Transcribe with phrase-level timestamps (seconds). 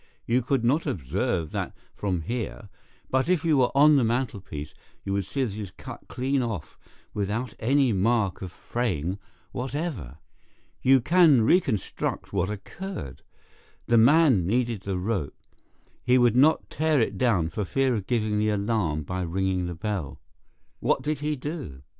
[0.25, 2.69] You could not observe that from here,
[3.11, 4.73] but if you were on the mantelpiece
[5.05, 6.79] you would see that it is cut clean off
[7.13, 9.19] without any mark of fraying
[9.51, 10.17] whatever.
[10.81, 13.21] You can reconstruct what occurred.
[13.85, 15.37] The man needed the rope.
[16.03, 19.75] He would not tear it down for fear of giving the alarm by ringing the
[19.75, 20.19] bell.
[20.79, 21.83] What did he do?